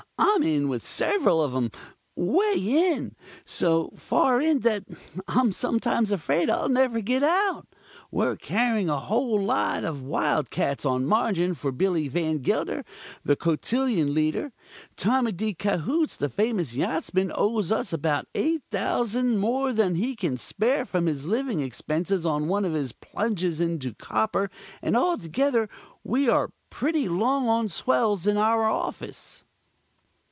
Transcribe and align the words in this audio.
"I'm 0.23 0.43
in 0.43 0.69
with 0.69 0.83
several 0.83 1.41
of 1.43 1.53
'em 1.55 1.71
way 2.15 2.53
in. 2.55 3.15
So 3.45 3.91
far 3.95 4.39
in 4.41 4.59
that 4.61 4.85
I'm 5.27 5.51
sometimes 5.51 6.11
afraid 6.11 6.49
I'll 6.49 6.69
never 6.69 6.99
get 7.01 7.21
out. 7.23 7.67
We're 8.11 8.35
carrying 8.37 8.87
a 8.89 8.99
whole 8.99 9.39
lot 9.43 9.83
of 9.83 10.01
wild 10.03 10.49
cats 10.51 10.83
on 10.85 11.05
margin 11.07 11.53
for 11.55 11.71
Billie 11.71 12.07
Van 12.07 12.37
Gelder, 12.39 12.85
the 13.23 13.35
cotillion 13.35 14.13
leader; 14.15 14.51
Tommy 14.95 15.31
de 15.31 15.53
Cahoots, 15.53 16.17
the 16.17 16.29
famous 16.29 16.75
yachtsman, 16.75 17.31
owes 17.35 17.71
us 17.71 17.91
about 17.93 18.27
$8,000 18.33 19.37
more 19.37 19.73
than 19.73 19.95
he 19.95 20.15
can 20.15 20.37
spare 20.37 20.85
from 20.85 21.07
his 21.07 21.25
living 21.27 21.59
expenses 21.61 22.25
on 22.25 22.47
one 22.47 22.63
of 22.65 22.73
his 22.73 22.93
plunges 22.93 23.59
into 23.59 23.93
Copper, 23.95 24.49
and 24.81 24.95
altogether 24.97 25.67
we 26.03 26.29
are 26.29 26.51
pretty 26.71 27.07
long 27.09 27.47
on 27.49 27.67
swells 27.67 28.25
in 28.27 28.37
our 28.37 28.65
office." 28.69 29.43